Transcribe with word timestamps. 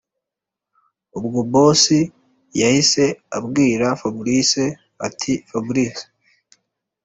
ubwo 1.17 1.39
boss 1.51 1.83
yahise 2.61 3.03
abwira 3.37 3.85
fabric 4.01 4.51
ati”fabric 5.07 5.95